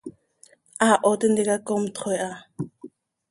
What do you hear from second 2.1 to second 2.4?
iha.